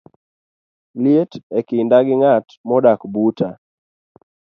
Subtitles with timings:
[1.01, 3.49] liet e kinda gi ng'at modak buta